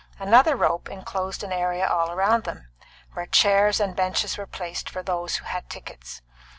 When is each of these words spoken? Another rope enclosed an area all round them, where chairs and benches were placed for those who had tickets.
Another 0.17 0.55
rope 0.55 0.89
enclosed 0.89 1.43
an 1.43 1.51
area 1.51 1.85
all 1.87 2.15
round 2.15 2.43
them, 2.43 2.69
where 3.13 3.27
chairs 3.27 3.79
and 3.79 3.95
benches 3.95 4.35
were 4.35 4.47
placed 4.47 4.89
for 4.89 5.03
those 5.03 5.35
who 5.35 5.45
had 5.45 5.69
tickets. 5.69 6.23